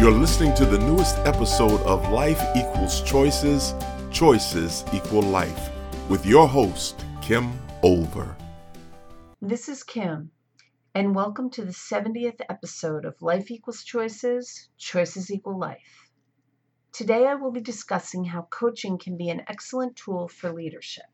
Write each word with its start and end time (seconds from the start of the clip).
You're 0.00 0.12
listening 0.12 0.54
to 0.54 0.64
the 0.64 0.78
newest 0.78 1.18
episode 1.26 1.82
of 1.82 2.10
Life 2.10 2.42
Equals 2.56 3.02
Choices, 3.02 3.74
Choices 4.10 4.82
Equal 4.94 5.20
Life, 5.20 5.68
with 6.08 6.24
your 6.24 6.48
host, 6.48 7.04
Kim 7.20 7.52
Olver. 7.82 8.34
This 9.42 9.68
is 9.68 9.82
Kim, 9.82 10.30
and 10.94 11.14
welcome 11.14 11.50
to 11.50 11.66
the 11.66 11.74
70th 11.74 12.40
episode 12.48 13.04
of 13.04 13.20
Life 13.20 13.50
Equals 13.50 13.84
Choices, 13.84 14.70
Choices 14.78 15.30
Equal 15.30 15.58
Life. 15.58 16.08
Today 16.92 17.26
I 17.26 17.34
will 17.34 17.52
be 17.52 17.60
discussing 17.60 18.24
how 18.24 18.48
coaching 18.48 18.96
can 18.96 19.18
be 19.18 19.28
an 19.28 19.42
excellent 19.48 19.96
tool 19.96 20.28
for 20.28 20.50
leadership. 20.50 21.10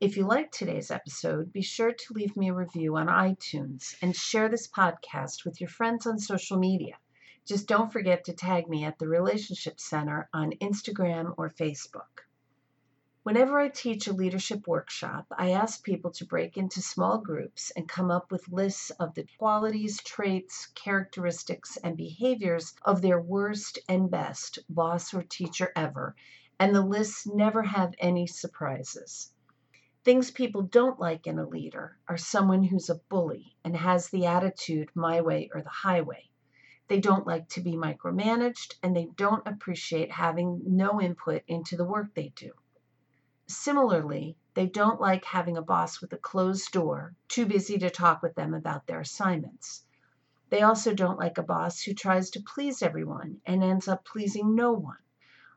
If 0.00 0.16
you 0.16 0.26
liked 0.26 0.54
today's 0.54 0.90
episode, 0.90 1.52
be 1.52 1.60
sure 1.60 1.92
to 1.92 2.14
leave 2.14 2.38
me 2.38 2.48
a 2.48 2.54
review 2.54 2.96
on 2.96 3.08
iTunes 3.08 3.96
and 4.00 4.16
share 4.16 4.48
this 4.48 4.66
podcast 4.66 5.44
with 5.44 5.60
your 5.60 5.68
friends 5.68 6.06
on 6.06 6.18
social 6.18 6.58
media. 6.58 6.94
Just 7.48 7.66
don't 7.66 7.90
forget 7.90 8.24
to 8.24 8.34
tag 8.34 8.68
me 8.68 8.84
at 8.84 8.98
the 8.98 9.08
Relationship 9.08 9.80
Center 9.80 10.28
on 10.34 10.52
Instagram 10.60 11.32
or 11.38 11.48
Facebook. 11.48 12.26
Whenever 13.22 13.58
I 13.58 13.70
teach 13.70 14.06
a 14.06 14.12
leadership 14.12 14.66
workshop, 14.66 15.24
I 15.30 15.52
ask 15.52 15.82
people 15.82 16.10
to 16.10 16.26
break 16.26 16.58
into 16.58 16.82
small 16.82 17.16
groups 17.16 17.72
and 17.74 17.88
come 17.88 18.10
up 18.10 18.30
with 18.30 18.52
lists 18.52 18.90
of 19.00 19.14
the 19.14 19.26
qualities, 19.38 20.02
traits, 20.02 20.66
characteristics, 20.74 21.78
and 21.78 21.96
behaviors 21.96 22.74
of 22.84 23.00
their 23.00 23.18
worst 23.18 23.78
and 23.88 24.10
best 24.10 24.58
boss 24.68 25.14
or 25.14 25.22
teacher 25.22 25.72
ever, 25.74 26.14
and 26.58 26.74
the 26.74 26.82
lists 26.82 27.26
never 27.26 27.62
have 27.62 27.94
any 27.98 28.26
surprises. 28.26 29.32
Things 30.04 30.30
people 30.30 30.60
don't 30.60 31.00
like 31.00 31.26
in 31.26 31.38
a 31.38 31.48
leader 31.48 31.96
are 32.08 32.18
someone 32.18 32.64
who's 32.64 32.90
a 32.90 33.00
bully 33.08 33.56
and 33.64 33.74
has 33.74 34.10
the 34.10 34.26
attitude 34.26 34.90
my 34.94 35.22
way 35.22 35.48
or 35.54 35.62
the 35.62 35.70
highway. 35.70 36.27
They 36.88 37.00
don't 37.00 37.26
like 37.26 37.48
to 37.50 37.60
be 37.60 37.76
micromanaged 37.76 38.76
and 38.82 38.96
they 38.96 39.06
don't 39.16 39.46
appreciate 39.46 40.10
having 40.10 40.62
no 40.64 41.00
input 41.00 41.42
into 41.46 41.76
the 41.76 41.84
work 41.84 42.14
they 42.14 42.30
do. 42.34 42.52
Similarly, 43.46 44.36
they 44.54 44.66
don't 44.66 45.00
like 45.00 45.24
having 45.24 45.56
a 45.56 45.62
boss 45.62 46.00
with 46.00 46.12
a 46.12 46.18
closed 46.18 46.72
door, 46.72 47.14
too 47.28 47.46
busy 47.46 47.78
to 47.78 47.90
talk 47.90 48.22
with 48.22 48.34
them 48.34 48.54
about 48.54 48.86
their 48.86 49.00
assignments. 49.00 49.84
They 50.50 50.62
also 50.62 50.94
don't 50.94 51.18
like 51.18 51.36
a 51.36 51.42
boss 51.42 51.82
who 51.82 51.92
tries 51.92 52.30
to 52.30 52.42
please 52.42 52.82
everyone 52.82 53.42
and 53.44 53.62
ends 53.62 53.86
up 53.86 54.06
pleasing 54.06 54.54
no 54.54 54.72
one 54.72 54.96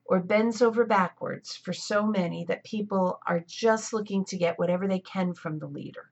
or 0.03 0.19
bends 0.19 0.61
over 0.61 0.85
backwards 0.85 1.55
for 1.55 1.71
so 1.71 2.05
many 2.05 2.43
that 2.45 2.65
people 2.65 3.21
are 3.25 3.39
just 3.39 3.93
looking 3.93 4.25
to 4.25 4.37
get 4.37 4.59
whatever 4.59 4.85
they 4.85 4.99
can 4.99 5.33
from 5.33 5.59
the 5.59 5.67
leader. 5.67 6.10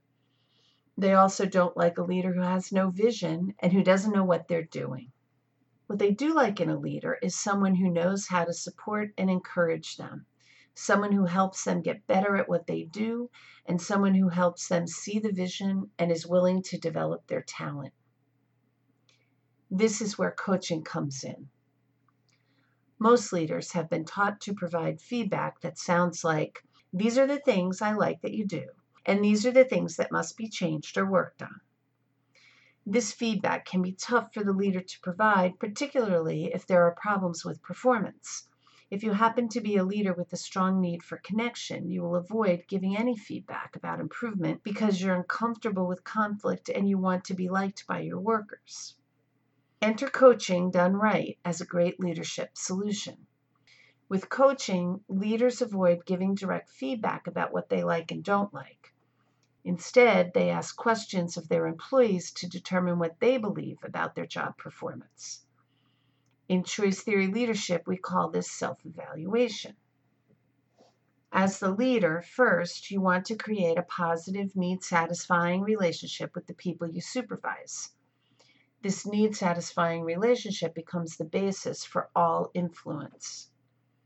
They 0.99 1.13
also 1.13 1.45
don't 1.45 1.77
like 1.77 1.97
a 1.97 2.03
leader 2.03 2.33
who 2.33 2.41
has 2.41 2.73
no 2.73 2.89
vision 2.89 3.55
and 3.59 3.71
who 3.71 3.83
doesn't 3.83 4.11
know 4.11 4.25
what 4.25 4.49
they're 4.49 4.65
doing. 4.65 5.13
What 5.87 5.97
they 5.97 6.11
do 6.11 6.33
like 6.33 6.59
in 6.59 6.69
a 6.69 6.77
leader 6.77 7.17
is 7.23 7.39
someone 7.39 7.75
who 7.75 7.89
knows 7.89 8.27
how 8.27 8.43
to 8.43 8.51
support 8.51 9.13
and 9.17 9.29
encourage 9.29 9.95
them, 9.95 10.25
someone 10.73 11.13
who 11.13 11.23
helps 11.23 11.63
them 11.63 11.81
get 11.81 12.05
better 12.05 12.35
at 12.35 12.49
what 12.49 12.67
they 12.67 12.83
do, 12.83 13.29
and 13.65 13.81
someone 13.81 14.13
who 14.13 14.27
helps 14.27 14.67
them 14.67 14.87
see 14.87 15.19
the 15.19 15.31
vision 15.31 15.89
and 15.97 16.11
is 16.11 16.27
willing 16.27 16.61
to 16.63 16.77
develop 16.77 17.25
their 17.27 17.43
talent. 17.43 17.93
This 19.71 20.01
is 20.01 20.17
where 20.17 20.31
coaching 20.31 20.83
comes 20.83 21.23
in. 21.23 21.47
Most 22.99 23.31
leaders 23.31 23.71
have 23.71 23.89
been 23.89 24.03
taught 24.03 24.41
to 24.41 24.53
provide 24.53 24.99
feedback 24.99 25.61
that 25.61 25.77
sounds 25.77 26.25
like, 26.25 26.59
These 26.91 27.17
are 27.17 27.27
the 27.27 27.39
things 27.39 27.81
I 27.81 27.93
like 27.93 28.21
that 28.21 28.33
you 28.33 28.45
do, 28.45 28.67
and 29.05 29.23
these 29.23 29.45
are 29.45 29.51
the 29.51 29.63
things 29.63 29.95
that 29.97 30.11
must 30.11 30.37
be 30.37 30.47
changed 30.47 30.97
or 30.97 31.05
worked 31.05 31.41
on. 31.41 31.61
This 32.85 33.11
feedback 33.11 33.65
can 33.65 33.81
be 33.81 33.91
tough 33.91 34.33
for 34.33 34.43
the 34.43 34.53
leader 34.53 34.81
to 34.81 34.99
provide, 35.01 35.59
particularly 35.59 36.45
if 36.53 36.65
there 36.65 36.83
are 36.83 36.95
problems 36.95 37.45
with 37.45 37.61
performance. 37.61 38.47
If 38.89 39.03
you 39.03 39.11
happen 39.11 39.47
to 39.49 39.61
be 39.61 39.75
a 39.75 39.83
leader 39.83 40.13
with 40.13 40.33
a 40.33 40.37
strong 40.37 40.81
need 40.81 41.03
for 41.03 41.17
connection, 41.17 41.91
you 41.91 42.01
will 42.01 42.15
avoid 42.15 42.65
giving 42.67 42.97
any 42.97 43.15
feedback 43.15 43.75
about 43.75 43.99
improvement 43.99 44.63
because 44.63 44.99
you're 44.99 45.13
uncomfortable 45.13 45.85
with 45.85 46.03
conflict 46.03 46.69
and 46.69 46.89
you 46.89 46.97
want 46.97 47.25
to 47.25 47.35
be 47.35 47.49
liked 47.49 47.85
by 47.85 47.99
your 47.99 48.19
workers. 48.19 48.95
Enter 49.81 50.09
coaching 50.09 50.71
done 50.71 50.95
right 50.95 51.37
as 51.45 51.61
a 51.61 51.65
great 51.65 51.99
leadership 51.99 52.57
solution. 52.57 53.27
With 54.09 54.27
coaching, 54.27 55.03
leaders 55.07 55.61
avoid 55.61 56.03
giving 56.03 56.33
direct 56.33 56.67
feedback 56.67 57.27
about 57.27 57.53
what 57.53 57.69
they 57.69 57.83
like 57.83 58.11
and 58.11 58.23
don't 58.23 58.51
like. 58.51 58.91
Instead, 59.63 60.33
they 60.33 60.49
ask 60.49 60.75
questions 60.75 61.37
of 61.37 61.47
their 61.47 61.67
employees 61.67 62.31
to 62.31 62.49
determine 62.49 62.97
what 62.97 63.19
they 63.19 63.37
believe 63.37 63.77
about 63.83 64.15
their 64.15 64.25
job 64.25 64.57
performance. 64.57 65.45
In 66.47 66.63
choice 66.63 67.03
theory 67.03 67.27
leadership, 67.27 67.85
we 67.85 67.97
call 67.97 68.29
this 68.31 68.49
self 68.49 68.83
evaluation. 68.83 69.75
As 71.31 71.59
the 71.59 71.69
leader, 71.69 72.23
first, 72.23 72.89
you 72.89 73.01
want 73.01 73.27
to 73.27 73.35
create 73.35 73.77
a 73.77 73.83
positive, 73.83 74.55
need 74.55 74.83
satisfying 74.83 75.61
relationship 75.61 76.33
with 76.33 76.47
the 76.47 76.55
people 76.55 76.87
you 76.87 77.01
supervise. 77.01 77.91
This 78.81 79.05
need 79.05 79.35
satisfying 79.35 80.01
relationship 80.01 80.73
becomes 80.73 81.17
the 81.17 81.25
basis 81.25 81.85
for 81.85 82.09
all 82.15 82.49
influence. 82.55 83.51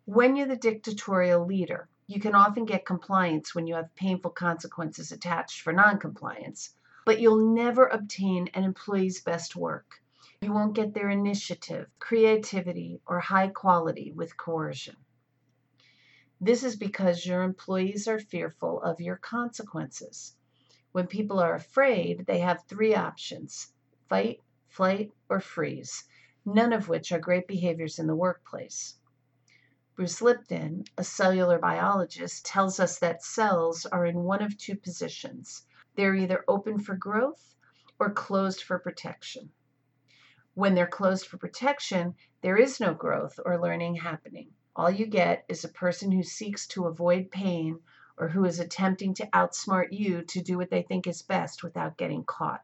When 0.06 0.36
you're 0.36 0.48
the 0.48 0.58
dictatorial 0.58 1.46
leader, 1.46 1.88
you 2.08 2.20
can 2.20 2.36
often 2.36 2.66
get 2.66 2.86
compliance 2.86 3.56
when 3.56 3.68
you 3.68 3.76
have 3.76 3.96
painful 3.96 4.32
consequences 4.32 5.14
attached 5.14 5.62
for 5.62 5.72
noncompliance, 5.72 6.76
but 7.06 7.22
you'll 7.22 7.54
never 7.54 7.86
obtain 7.88 8.50
an 8.50 8.66
employee's 8.66 9.22
best 9.22 9.56
work. 9.56 10.02
You 10.42 10.52
won't 10.52 10.76
get 10.76 10.94
their 10.94 11.10
initiative, 11.10 11.90
creativity, 12.00 13.00
or 13.08 13.22
high 13.22 13.48
quality 13.48 14.12
with 14.12 14.36
coercion. 14.36 14.98
This 16.42 16.66
is 16.66 16.76
because 16.76 17.26
your 17.26 17.42
employees 17.42 18.06
are 18.06 18.20
fearful 18.20 18.82
of 18.82 19.00
your 19.00 19.16
consequences. 19.16 20.36
When 20.92 21.08
people 21.08 21.40
are 21.40 21.56
afraid, 21.56 22.26
they 22.26 22.40
have 22.40 22.66
three 22.66 22.94
options 22.94 23.72
fight, 24.10 24.42
flight, 24.68 25.14
or 25.30 25.40
freeze, 25.40 26.04
none 26.44 26.74
of 26.74 26.90
which 26.90 27.14
are 27.14 27.20
great 27.20 27.48
behaviors 27.48 28.00
in 28.00 28.08
the 28.08 28.18
workplace. 28.18 28.98
Bruce 29.96 30.24
Lipton, 30.24 30.84
a 30.98 31.04
cellular 31.04 31.60
biologist, 31.60 32.48
tells 32.48 32.80
us 32.80 32.98
that 32.98 33.24
cells 33.24 33.86
are 33.86 34.08
in 34.08 34.24
one 34.24 34.42
of 34.42 34.58
two 34.58 34.76
positions. 34.76 35.68
They're 35.94 36.16
either 36.16 36.44
open 36.48 36.80
for 36.80 36.96
growth 36.96 37.54
or 38.00 38.10
closed 38.10 38.64
for 38.64 38.80
protection. 38.80 39.52
When 40.56 40.74
they're 40.74 40.88
closed 40.88 41.28
for 41.28 41.38
protection, 41.38 42.16
there 42.42 42.58
is 42.58 42.80
no 42.80 42.96
growth 42.96 43.40
or 43.46 43.62
learning 43.62 43.94
happening. 43.94 44.52
All 44.76 44.90
you 44.90 45.06
get 45.06 45.46
is 45.48 45.64
a 45.64 45.70
person 45.70 46.12
who 46.12 46.24
seeks 46.24 46.66
to 46.70 46.88
avoid 46.88 47.30
pain 47.30 47.80
or 48.18 48.30
who 48.30 48.46
is 48.46 48.60
attempting 48.60 49.14
to 49.16 49.28
outsmart 49.28 49.90
you 49.92 50.24
to 50.24 50.42
do 50.42 50.58
what 50.58 50.72
they 50.72 50.82
think 50.82 51.06
is 51.06 51.22
best 51.22 51.64
without 51.64 51.98
getting 51.98 52.24
caught. 52.24 52.64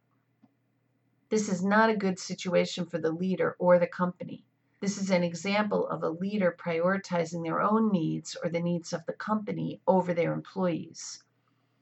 This 1.29 1.47
is 1.47 1.63
not 1.63 1.91
a 1.91 1.96
good 1.96 2.17
situation 2.17 2.88
for 2.88 2.97
the 2.97 3.11
leader 3.11 3.56
or 3.59 3.78
the 3.78 3.85
company. 3.85 4.47
This 4.81 4.97
is 4.97 5.09
an 5.09 5.23
example 5.23 5.88
of 5.88 6.03
a 6.03 6.09
leader 6.09 6.56
prioritizing 6.57 7.44
their 7.44 7.59
own 7.59 7.91
needs 7.91 8.38
or 8.41 8.50
the 8.50 8.62
needs 8.62 8.94
of 8.94 9.06
the 9.06 9.13
company 9.13 9.81
over 9.85 10.13
their 10.13 10.31
employees. 10.31 11.22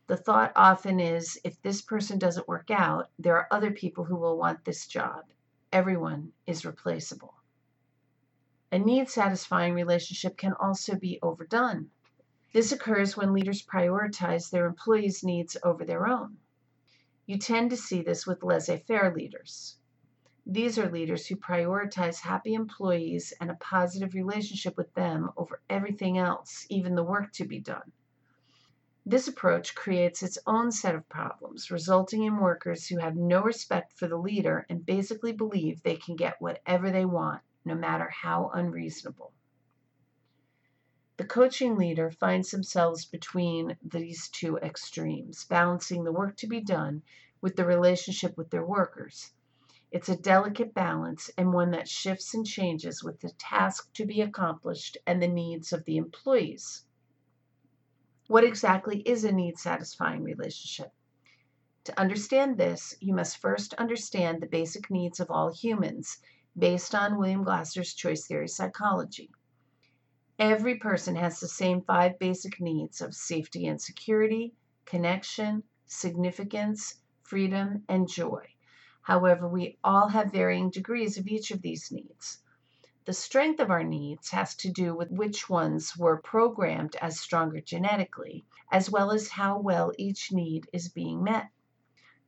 The 0.08 0.18
thought 0.18 0.52
often 0.56 1.00
is 1.00 1.40
if 1.44 1.62
this 1.62 1.82
person 1.82 2.18
doesn't 2.18 2.48
work 2.48 2.72
out, 2.72 3.12
there 3.20 3.36
are 3.36 3.48
other 3.52 3.70
people 3.70 4.06
who 4.06 4.16
will 4.16 4.38
want 4.38 4.66
this 4.66 4.88
job. 4.88 5.26
Everyone 5.72 6.34
is 6.48 6.66
replaceable. 6.66 7.36
A 8.72 8.80
need 8.80 9.10
satisfying 9.10 9.76
relationship 9.76 10.36
can 10.36 10.54
also 10.54 10.96
be 10.96 11.20
overdone. 11.22 11.92
This 12.52 12.72
occurs 12.72 13.16
when 13.16 13.32
leaders 13.32 13.62
prioritize 13.62 14.50
their 14.50 14.66
employees' 14.66 15.24
needs 15.24 15.56
over 15.62 15.86
their 15.86 16.08
own. 16.08 16.38
You 17.28 17.38
tend 17.38 17.70
to 17.70 17.78
see 17.78 18.02
this 18.02 18.26
with 18.26 18.42
laissez 18.42 18.78
faire 18.78 19.14
leaders. 19.14 19.78
These 20.50 20.80
are 20.80 20.90
leaders 20.90 21.28
who 21.28 21.36
prioritize 21.36 22.22
happy 22.22 22.54
employees 22.54 23.34
and 23.42 23.52
a 23.52 23.56
positive 23.56 24.14
relationship 24.14 24.78
with 24.78 24.94
them 24.94 25.30
over 25.36 25.60
everything 25.70 26.18
else, 26.18 26.66
even 26.70 26.96
the 26.96 27.04
work 27.04 27.34
to 27.34 27.44
be 27.44 27.60
done. 27.60 27.92
This 29.06 29.28
approach 29.28 29.76
creates 29.76 30.24
its 30.24 30.38
own 30.48 30.72
set 30.72 30.96
of 30.96 31.10
problems, 31.10 31.70
resulting 31.70 32.24
in 32.24 32.38
workers 32.38 32.88
who 32.88 32.98
have 32.98 33.18
no 33.18 33.44
respect 33.44 33.92
for 33.92 34.08
the 34.08 34.16
leader 34.16 34.66
and 34.70 34.86
basically 34.86 35.34
believe 35.34 35.84
they 35.84 35.98
can 35.98 36.16
get 36.16 36.40
whatever 36.40 36.92
they 36.92 37.04
want, 37.04 37.42
no 37.66 37.76
matter 37.76 38.08
how 38.10 38.50
unreasonable. 38.54 39.34
The 41.18 41.26
coaching 41.26 41.76
leader 41.76 42.10
finds 42.10 42.52
themselves 42.52 43.04
between 43.04 43.76
these 43.84 44.30
two 44.30 44.56
extremes, 44.60 45.44
balancing 45.44 46.06
the 46.06 46.14
work 46.14 46.38
to 46.38 46.48
be 46.48 46.62
done 46.62 47.04
with 47.42 47.58
the 47.58 47.66
relationship 47.66 48.38
with 48.38 48.50
their 48.50 48.66
workers. 48.66 49.34
It's 49.90 50.10
a 50.10 50.18
delicate 50.18 50.74
balance 50.74 51.30
and 51.38 51.54
one 51.54 51.72
that 51.72 51.88
shifts 51.88 52.34
and 52.34 52.46
changes 52.46 53.04
with 53.04 53.22
the 53.22 53.32
task 53.40 53.94
to 53.94 54.06
be 54.06 54.22
accomplished 54.22 54.98
and 55.08 55.22
the 55.22 55.28
needs 55.28 55.72
of 55.72 55.86
the 55.86 55.96
employees. 55.96 56.84
What 58.28 58.44
exactly 58.44 59.00
is 59.00 59.24
a 59.24 59.32
need 59.32 59.58
satisfying 59.58 60.24
relationship? 60.24 60.92
To 61.86 61.98
understand 61.98 62.58
this, 62.58 62.96
you 63.00 63.14
must 63.14 63.38
first 63.38 63.74
understand 63.76 64.42
the 64.42 64.48
basic 64.48 64.92
needs 64.92 65.22
of 65.22 65.32
all 65.32 65.54
humans, 65.54 66.18
based 66.58 66.94
on 66.94 67.18
William 67.18 67.46
Glasser's 67.46 67.94
choice 67.94 68.28
theory 68.28 68.50
psychology. 68.50 69.32
Every 70.38 70.76
person 70.76 71.16
has 71.16 71.40
the 71.40 71.48
same 71.48 71.82
five 71.82 72.20
basic 72.20 72.60
needs 72.60 73.00
of 73.00 73.16
safety 73.16 73.68
and 73.68 73.82
security, 73.82 74.54
connection, 74.84 75.64
significance, 75.86 76.96
freedom, 77.24 77.86
and 77.88 78.10
joy. 78.10 78.46
However, 79.08 79.48
we 79.48 79.78
all 79.86 80.10
have 80.10 80.34
varying 80.34 80.70
degrees 80.70 81.18
of 81.18 81.28
each 81.28 81.50
of 81.52 81.62
these 81.62 81.94
needs. 81.94 82.40
The 83.06 83.14
strength 83.14 83.62
of 83.62 83.72
our 83.72 83.86
needs 83.86 84.32
has 84.32 84.54
to 84.56 84.70
do 84.70 84.94
with 84.94 85.12
which 85.12 85.50
ones 85.50 85.96
were 85.96 86.22
programmed 86.22 86.98
as 86.98 87.18
stronger 87.18 87.62
genetically, 87.62 88.44
as 88.70 88.90
well 88.90 89.12
as 89.12 89.30
how 89.30 89.60
well 89.60 89.94
each 89.98 90.34
need 90.34 90.68
is 90.74 90.90
being 90.90 91.24
met. 91.24 91.48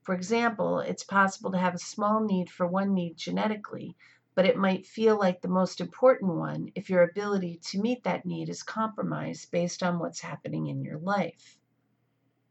For 0.04 0.16
example, 0.16 0.80
it's 0.80 1.04
possible 1.04 1.52
to 1.52 1.58
have 1.58 1.76
a 1.76 1.80
small 1.80 2.22
need 2.22 2.50
for 2.50 2.66
one 2.66 2.94
need 2.94 3.18
genetically, 3.18 3.98
but 4.34 4.46
it 4.46 4.56
might 4.56 4.88
feel 4.88 5.20
like 5.20 5.42
the 5.42 5.50
most 5.50 5.82
important 5.82 6.34
one 6.36 6.72
if 6.76 6.90
your 6.90 7.04
ability 7.04 7.60
to 7.72 7.82
meet 7.82 8.06
that 8.06 8.26
need 8.26 8.48
is 8.48 8.64
compromised 8.64 9.52
based 9.52 9.84
on 9.84 10.00
what's 10.00 10.22
happening 10.22 10.68
in 10.68 10.82
your 10.82 11.00
life. 11.00 11.59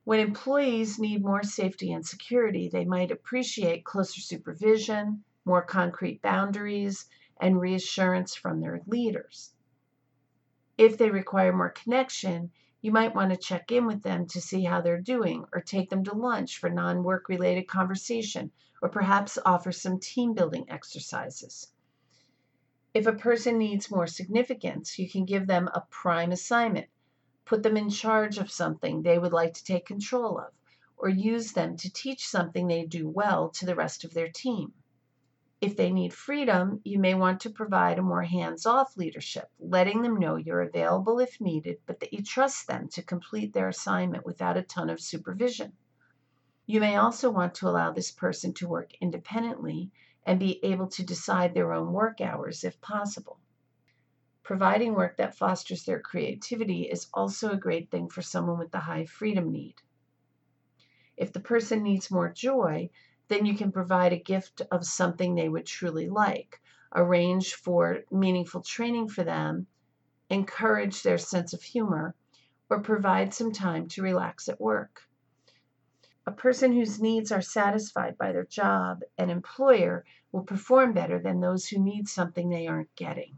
When 0.08 0.20
employees 0.20 0.98
need 0.98 1.22
more 1.22 1.42
safety 1.42 1.92
and 1.92 2.06
security, 2.06 2.70
they 2.70 2.86
might 2.86 3.10
appreciate 3.10 3.84
closer 3.84 4.22
supervision, 4.22 5.22
more 5.44 5.60
concrete 5.60 6.22
boundaries, 6.22 7.10
and 7.38 7.60
reassurance 7.60 8.34
from 8.34 8.62
their 8.62 8.80
leaders. 8.86 9.52
If 10.78 10.96
they 10.96 11.10
require 11.10 11.52
more 11.54 11.68
connection, 11.68 12.52
you 12.80 12.90
might 12.90 13.14
want 13.14 13.32
to 13.32 13.36
check 13.36 13.70
in 13.70 13.84
with 13.84 14.02
them 14.02 14.26
to 14.28 14.40
see 14.40 14.64
how 14.64 14.80
they're 14.80 14.98
doing, 14.98 15.44
or 15.52 15.60
take 15.60 15.90
them 15.90 16.04
to 16.04 16.14
lunch 16.14 16.56
for 16.56 16.70
non 16.70 17.04
work 17.04 17.28
related 17.28 17.68
conversation, 17.68 18.50
or 18.80 18.88
perhaps 18.88 19.36
offer 19.44 19.72
some 19.72 20.00
team 20.00 20.32
building 20.32 20.64
exercises. 20.70 21.70
If 22.94 23.06
a 23.06 23.12
person 23.12 23.58
needs 23.58 23.90
more 23.90 24.06
significance, 24.06 24.98
you 24.98 25.06
can 25.06 25.26
give 25.26 25.46
them 25.46 25.68
a 25.74 25.82
prime 25.90 26.32
assignment 26.32 26.88
put 27.48 27.62
them 27.62 27.78
in 27.78 27.88
charge 27.88 28.36
of 28.36 28.50
something 28.50 29.00
they 29.02 29.18
would 29.18 29.32
like 29.32 29.54
to 29.54 29.64
take 29.64 29.86
control 29.86 30.38
of, 30.38 30.52
or 30.98 31.08
use 31.08 31.52
them 31.52 31.78
to 31.78 31.90
teach 31.90 32.28
something 32.28 32.66
they 32.66 32.84
do 32.84 33.08
well 33.08 33.48
to 33.48 33.64
the 33.64 33.74
rest 33.74 34.04
of 34.04 34.12
their 34.12 34.28
team. 34.28 34.74
If 35.58 35.74
they 35.74 35.90
need 35.90 36.12
freedom, 36.12 36.82
you 36.84 36.98
may 36.98 37.14
want 37.14 37.40
to 37.40 37.50
provide 37.50 37.98
a 37.98 38.02
more 38.02 38.22
hands 38.22 38.66
off 38.66 38.98
leadership, 38.98 39.50
letting 39.58 40.02
them 40.02 40.18
know 40.20 40.36
you're 40.36 40.60
available 40.60 41.18
if 41.20 41.40
needed, 41.40 41.78
but 41.86 42.00
that 42.00 42.12
you 42.12 42.22
trust 42.22 42.66
them 42.66 42.86
to 42.90 43.02
complete 43.02 43.54
their 43.54 43.68
assignment 43.68 44.26
without 44.26 44.58
a 44.58 44.62
ton 44.62 44.90
of 44.90 45.00
supervision. 45.00 45.72
You 46.66 46.80
may 46.80 46.96
also 46.96 47.30
want 47.30 47.54
to 47.54 47.68
allow 47.68 47.92
this 47.92 48.10
person 48.10 48.52
to 48.54 48.68
work 48.68 48.92
independently 49.00 49.90
and 50.26 50.38
be 50.38 50.62
able 50.62 50.88
to 50.88 51.02
decide 51.02 51.54
their 51.54 51.72
own 51.72 51.94
work 51.94 52.20
hours 52.20 52.62
if 52.62 52.78
possible. 52.82 53.40
Providing 54.48 54.94
work 54.94 55.18
that 55.18 55.36
fosters 55.36 55.84
their 55.84 56.00
creativity 56.00 56.84
is 56.84 57.10
also 57.12 57.50
a 57.50 57.56
great 57.58 57.90
thing 57.90 58.08
for 58.08 58.22
someone 58.22 58.58
with 58.58 58.70
the 58.70 58.78
high 58.78 59.04
freedom 59.04 59.52
need. 59.52 59.74
If 61.18 61.34
the 61.34 61.40
person 61.40 61.82
needs 61.82 62.10
more 62.10 62.32
joy, 62.32 62.88
then 63.28 63.44
you 63.44 63.54
can 63.54 63.70
provide 63.70 64.14
a 64.14 64.18
gift 64.18 64.62
of 64.70 64.86
something 64.86 65.34
they 65.34 65.50
would 65.50 65.66
truly 65.66 66.08
like, 66.08 66.62
arrange 66.94 67.56
for 67.56 68.04
meaningful 68.10 68.62
training 68.62 69.10
for 69.10 69.22
them, 69.22 69.66
encourage 70.30 71.02
their 71.02 71.18
sense 71.18 71.52
of 71.52 71.60
humor, 71.62 72.14
or 72.70 72.80
provide 72.80 73.34
some 73.34 73.52
time 73.52 73.86
to 73.88 74.02
relax 74.02 74.48
at 74.48 74.58
work. 74.58 75.02
A 76.26 76.32
person 76.32 76.72
whose 76.72 77.02
needs 77.02 77.30
are 77.30 77.42
satisfied 77.42 78.16
by 78.16 78.32
their 78.32 78.46
job 78.46 79.02
and 79.18 79.30
employer 79.30 80.06
will 80.32 80.44
perform 80.44 80.94
better 80.94 81.18
than 81.18 81.40
those 81.40 81.66
who 81.66 81.78
need 81.78 82.08
something 82.08 82.48
they 82.48 82.66
aren't 82.66 82.96
getting. 82.96 83.36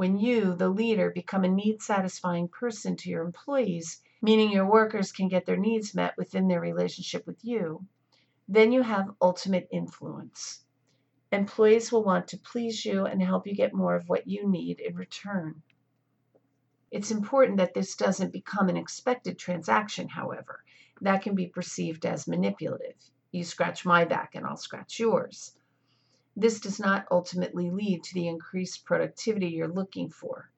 When 0.00 0.16
you, 0.16 0.54
the 0.54 0.70
leader, 0.70 1.10
become 1.10 1.44
a 1.44 1.48
need 1.48 1.82
satisfying 1.82 2.48
person 2.48 2.96
to 2.96 3.10
your 3.10 3.22
employees, 3.22 4.00
meaning 4.22 4.50
your 4.50 4.64
workers 4.64 5.12
can 5.12 5.28
get 5.28 5.44
their 5.44 5.58
needs 5.58 5.94
met 5.94 6.16
within 6.16 6.48
their 6.48 6.58
relationship 6.58 7.26
with 7.26 7.44
you, 7.44 7.84
then 8.48 8.72
you 8.72 8.80
have 8.80 9.14
ultimate 9.20 9.68
influence. 9.70 10.64
Employees 11.30 11.92
will 11.92 12.02
want 12.02 12.28
to 12.28 12.38
please 12.38 12.82
you 12.82 13.04
and 13.04 13.22
help 13.22 13.46
you 13.46 13.54
get 13.54 13.74
more 13.74 13.94
of 13.94 14.08
what 14.08 14.26
you 14.26 14.48
need 14.48 14.80
in 14.80 14.96
return. 14.96 15.60
It's 16.90 17.10
important 17.10 17.58
that 17.58 17.74
this 17.74 17.94
doesn't 17.94 18.32
become 18.32 18.70
an 18.70 18.78
expected 18.78 19.38
transaction, 19.38 20.08
however. 20.08 20.64
That 21.02 21.20
can 21.20 21.34
be 21.34 21.48
perceived 21.48 22.06
as 22.06 22.26
manipulative. 22.26 22.96
You 23.32 23.44
scratch 23.44 23.84
my 23.84 24.06
back 24.06 24.34
and 24.34 24.46
I'll 24.46 24.56
scratch 24.56 24.98
yours. 24.98 25.59
This 26.36 26.60
does 26.60 26.78
not 26.78 27.06
ultimately 27.10 27.70
lead 27.70 28.04
to 28.04 28.14
the 28.14 28.28
increased 28.28 28.84
productivity 28.84 29.48
you're 29.48 29.66
looking 29.68 30.10
for. 30.10 30.50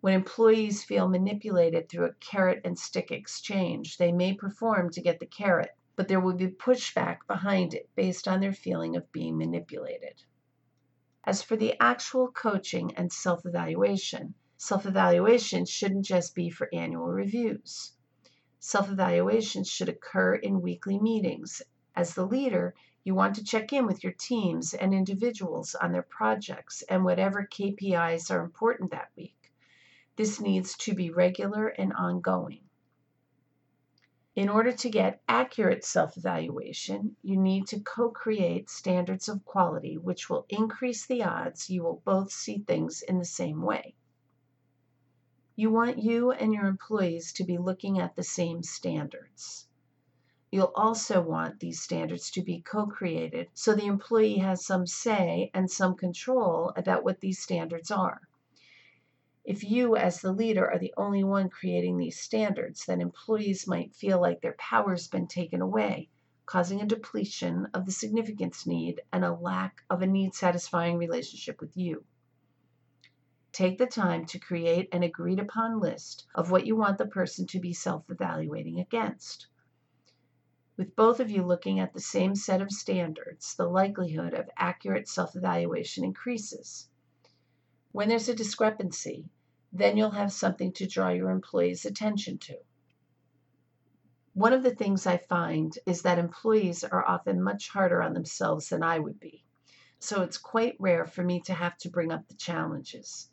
When 0.00 0.14
employees 0.14 0.84
feel 0.84 1.08
manipulated 1.08 1.88
through 1.88 2.06
a 2.06 2.14
carrot 2.14 2.60
and 2.64 2.78
stick 2.78 3.10
exchange, 3.10 3.96
they 3.96 4.12
may 4.12 4.34
perform 4.34 4.90
to 4.90 5.00
get 5.00 5.20
the 5.20 5.26
carrot, 5.26 5.70
but 5.96 6.08
there 6.08 6.20
will 6.20 6.34
be 6.34 6.48
pushback 6.48 7.26
behind 7.26 7.72
it 7.72 7.88
based 7.94 8.28
on 8.28 8.40
their 8.40 8.52
feeling 8.52 8.96
of 8.96 9.10
being 9.12 9.38
manipulated. 9.38 10.22
As 11.24 11.42
for 11.42 11.56
the 11.56 11.74
actual 11.80 12.30
coaching 12.30 12.94
and 12.96 13.10
self 13.10 13.46
evaluation, 13.46 14.34
self 14.58 14.84
evaluation 14.84 15.64
shouldn't 15.64 16.04
just 16.04 16.34
be 16.34 16.50
for 16.50 16.68
annual 16.72 17.08
reviews. 17.08 17.92
Self 18.58 18.90
evaluation 18.90 19.64
should 19.64 19.88
occur 19.88 20.34
in 20.34 20.60
weekly 20.60 20.98
meetings. 20.98 21.62
As 21.94 22.14
the 22.14 22.26
leader, 22.26 22.74
you 23.04 23.14
want 23.14 23.36
to 23.36 23.44
check 23.44 23.70
in 23.72 23.86
with 23.86 24.02
your 24.02 24.14
teams 24.14 24.72
and 24.72 24.94
individuals 24.94 25.74
on 25.74 25.92
their 25.92 26.02
projects 26.02 26.82
and 26.88 27.04
whatever 27.04 27.46
KPIs 27.46 28.30
are 28.30 28.42
important 28.42 28.90
that 28.90 29.10
week. 29.14 29.52
This 30.16 30.40
needs 30.40 30.74
to 30.78 30.94
be 30.94 31.10
regular 31.10 31.68
and 31.68 31.92
ongoing. 31.92 32.62
In 34.34 34.48
order 34.48 34.72
to 34.72 34.90
get 34.90 35.22
accurate 35.28 35.84
self 35.84 36.16
evaluation, 36.16 37.14
you 37.22 37.36
need 37.36 37.66
to 37.68 37.80
co 37.80 38.08
create 38.10 38.70
standards 38.70 39.28
of 39.28 39.44
quality 39.44 39.98
which 39.98 40.30
will 40.30 40.46
increase 40.48 41.04
the 41.06 41.22
odds 41.22 41.68
you 41.68 41.82
will 41.82 42.02
both 42.04 42.32
see 42.32 42.58
things 42.58 43.02
in 43.02 43.18
the 43.18 43.24
same 43.24 43.60
way. 43.60 43.94
You 45.56 45.70
want 45.70 45.98
you 45.98 46.32
and 46.32 46.54
your 46.54 46.66
employees 46.66 47.32
to 47.34 47.44
be 47.44 47.58
looking 47.58 48.00
at 48.00 48.16
the 48.16 48.24
same 48.24 48.62
standards. 48.62 49.68
You'll 50.54 50.70
also 50.76 51.20
want 51.20 51.58
these 51.58 51.82
standards 51.82 52.30
to 52.30 52.40
be 52.40 52.60
co 52.60 52.86
created 52.86 53.48
so 53.54 53.74
the 53.74 53.86
employee 53.86 54.38
has 54.38 54.64
some 54.64 54.86
say 54.86 55.50
and 55.52 55.68
some 55.68 55.96
control 55.96 56.72
about 56.76 57.02
what 57.02 57.18
these 57.18 57.42
standards 57.42 57.90
are. 57.90 58.20
If 59.44 59.64
you, 59.64 59.96
as 59.96 60.20
the 60.20 60.30
leader, 60.30 60.70
are 60.70 60.78
the 60.78 60.94
only 60.96 61.24
one 61.24 61.50
creating 61.50 61.96
these 61.96 62.20
standards, 62.20 62.86
then 62.86 63.00
employees 63.00 63.66
might 63.66 63.96
feel 63.96 64.20
like 64.20 64.42
their 64.42 64.54
power's 64.56 65.08
been 65.08 65.26
taken 65.26 65.60
away, 65.60 66.08
causing 66.46 66.80
a 66.80 66.86
depletion 66.86 67.66
of 67.74 67.84
the 67.84 67.90
significance 67.90 68.64
need 68.64 69.00
and 69.12 69.24
a 69.24 69.34
lack 69.34 69.80
of 69.90 70.02
a 70.02 70.06
need 70.06 70.36
satisfying 70.36 70.98
relationship 70.98 71.60
with 71.60 71.76
you. 71.76 72.04
Take 73.50 73.78
the 73.78 73.88
time 73.88 74.24
to 74.26 74.38
create 74.38 74.88
an 74.92 75.02
agreed 75.02 75.40
upon 75.40 75.80
list 75.80 76.28
of 76.32 76.52
what 76.52 76.64
you 76.64 76.76
want 76.76 76.98
the 76.98 77.06
person 77.06 77.44
to 77.48 77.58
be 77.58 77.72
self 77.72 78.08
evaluating 78.08 78.78
against. 78.78 79.48
With 80.76 80.96
both 80.96 81.20
of 81.20 81.30
you 81.30 81.44
looking 81.44 81.78
at 81.78 81.92
the 81.92 82.00
same 82.00 82.34
set 82.34 82.60
of 82.60 82.72
standards, 82.72 83.54
the 83.54 83.68
likelihood 83.68 84.34
of 84.34 84.50
accurate 84.56 85.08
self 85.08 85.36
evaluation 85.36 86.02
increases. 86.02 86.88
When 87.92 88.08
there's 88.08 88.28
a 88.28 88.34
discrepancy, 88.34 89.30
then 89.72 89.96
you'll 89.96 90.10
have 90.10 90.32
something 90.32 90.72
to 90.72 90.86
draw 90.88 91.10
your 91.10 91.30
employees' 91.30 91.84
attention 91.84 92.38
to. 92.38 92.58
One 94.32 94.52
of 94.52 94.64
the 94.64 94.74
things 94.74 95.06
I 95.06 95.16
find 95.16 95.78
is 95.86 96.02
that 96.02 96.18
employees 96.18 96.82
are 96.82 97.06
often 97.06 97.40
much 97.40 97.68
harder 97.68 98.02
on 98.02 98.12
themselves 98.12 98.68
than 98.68 98.82
I 98.82 98.98
would 98.98 99.20
be, 99.20 99.44
so 100.00 100.22
it's 100.22 100.38
quite 100.38 100.74
rare 100.80 101.06
for 101.06 101.22
me 101.22 101.40
to 101.42 101.54
have 101.54 101.78
to 101.78 101.88
bring 101.88 102.10
up 102.10 102.26
the 102.26 102.34
challenges. 102.34 103.30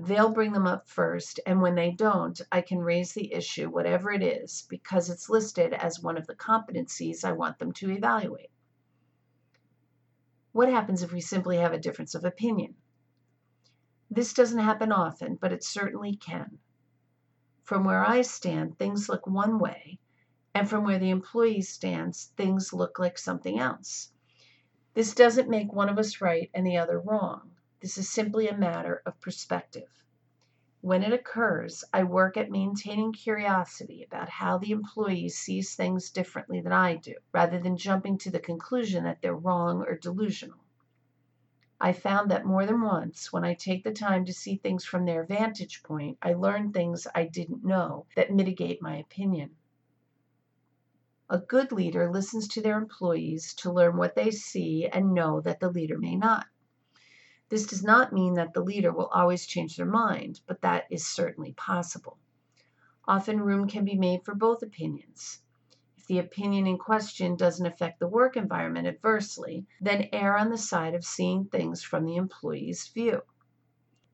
They'll 0.00 0.30
bring 0.30 0.52
them 0.52 0.68
up 0.68 0.88
first, 0.88 1.40
and 1.44 1.60
when 1.60 1.74
they 1.74 1.90
don't, 1.90 2.40
I 2.52 2.60
can 2.60 2.78
raise 2.78 3.14
the 3.14 3.32
issue, 3.32 3.68
whatever 3.68 4.12
it 4.12 4.22
is, 4.22 4.64
because 4.70 5.10
it's 5.10 5.28
listed 5.28 5.72
as 5.72 6.00
one 6.00 6.16
of 6.16 6.28
the 6.28 6.36
competencies 6.36 7.24
I 7.24 7.32
want 7.32 7.58
them 7.58 7.72
to 7.72 7.90
evaluate. 7.90 8.52
What 10.52 10.68
happens 10.68 11.02
if 11.02 11.10
we 11.10 11.20
simply 11.20 11.56
have 11.56 11.72
a 11.72 11.80
difference 11.80 12.14
of 12.14 12.24
opinion? 12.24 12.76
This 14.08 14.32
doesn't 14.32 14.60
happen 14.60 14.92
often, 14.92 15.34
but 15.34 15.52
it 15.52 15.64
certainly 15.64 16.14
can. 16.14 16.60
From 17.64 17.82
where 17.82 18.06
I 18.06 18.22
stand, 18.22 18.78
things 18.78 19.08
look 19.08 19.26
one 19.26 19.58
way, 19.58 19.98
and 20.54 20.70
from 20.70 20.84
where 20.84 21.00
the 21.00 21.10
employee 21.10 21.62
stands, 21.62 22.32
things 22.36 22.72
look 22.72 23.00
like 23.00 23.18
something 23.18 23.58
else. 23.58 24.12
This 24.94 25.12
doesn't 25.12 25.50
make 25.50 25.72
one 25.72 25.88
of 25.88 25.98
us 25.98 26.20
right 26.20 26.50
and 26.54 26.64
the 26.64 26.76
other 26.76 27.00
wrong. 27.00 27.50
This 27.80 27.96
is 27.96 28.10
simply 28.10 28.48
a 28.48 28.56
matter 28.56 29.02
of 29.06 29.20
perspective. 29.20 30.04
When 30.80 31.04
it 31.04 31.12
occurs, 31.12 31.84
I 31.92 32.02
work 32.02 32.36
at 32.36 32.50
maintaining 32.50 33.12
curiosity 33.12 34.02
about 34.02 34.28
how 34.28 34.58
the 34.58 34.72
employee 34.72 35.28
sees 35.28 35.76
things 35.76 36.10
differently 36.10 36.60
than 36.60 36.72
I 36.72 36.96
do, 36.96 37.14
rather 37.32 37.60
than 37.60 37.76
jumping 37.76 38.18
to 38.18 38.30
the 38.32 38.40
conclusion 38.40 39.04
that 39.04 39.22
they're 39.22 39.34
wrong 39.34 39.82
or 39.82 39.96
delusional. 39.96 40.58
I 41.80 41.92
found 41.92 42.32
that 42.32 42.44
more 42.44 42.66
than 42.66 42.80
once, 42.80 43.32
when 43.32 43.44
I 43.44 43.54
take 43.54 43.84
the 43.84 43.92
time 43.92 44.24
to 44.24 44.32
see 44.32 44.56
things 44.56 44.84
from 44.84 45.04
their 45.04 45.22
vantage 45.22 45.84
point, 45.84 46.18
I 46.20 46.32
learn 46.32 46.72
things 46.72 47.06
I 47.14 47.26
didn't 47.26 47.64
know 47.64 48.06
that 48.16 48.32
mitigate 48.32 48.82
my 48.82 48.96
opinion. 48.96 49.54
A 51.30 51.38
good 51.38 51.70
leader 51.70 52.10
listens 52.10 52.48
to 52.48 52.60
their 52.60 52.78
employees 52.78 53.54
to 53.54 53.72
learn 53.72 53.96
what 53.96 54.16
they 54.16 54.32
see 54.32 54.88
and 54.88 55.14
know 55.14 55.40
that 55.42 55.60
the 55.60 55.70
leader 55.70 55.98
may 55.98 56.16
not. 56.16 56.48
This 57.50 57.66
does 57.66 57.84
not 57.84 58.12
mean 58.12 58.34
that 58.34 58.54
the 58.54 58.62
leader 58.62 58.92
will 58.92 59.06
always 59.08 59.46
change 59.46 59.76
their 59.76 59.86
mind, 59.86 60.40
but 60.46 60.62
that 60.62 60.86
is 60.90 61.06
certainly 61.06 61.52
possible. 61.54 62.18
Often 63.06 63.40
room 63.40 63.68
can 63.68 63.84
be 63.84 63.96
made 63.96 64.24
for 64.24 64.34
both 64.34 64.62
opinions 64.62 65.40
If 65.96 66.06
the 66.08 66.18
opinion 66.18 66.66
in 66.66 66.78
question 66.78 67.36
doesn't 67.36 67.66
affect 67.66 68.00
the 68.00 68.08
work 68.08 68.36
environment 68.36 68.86
adversely, 68.88 69.66
then 69.80 70.08
err 70.12 70.36
on 70.36 70.50
the 70.50 70.58
side 70.58 70.94
of 70.94 71.04
seeing 71.04 71.46
things 71.46 71.82
from 71.82 72.04
the 72.04 72.16
employee's 72.16 72.88
view. 72.88 73.22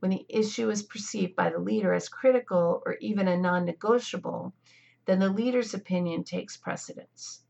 When 0.00 0.10
the 0.12 0.26
issue 0.28 0.70
is 0.70 0.82
perceived 0.82 1.36
by 1.36 1.50
the 1.50 1.58
leader 1.58 1.94
as 1.94 2.08
critical 2.08 2.82
or 2.86 2.96
even 3.00 3.28
a 3.28 3.36
non 3.38 3.64
negotiable, 3.64 4.54
then 5.06 5.18
the 5.20 5.30
leader's 5.30 5.74
opinion 5.74 6.24
takes 6.24 6.56
precedence. 6.56 7.44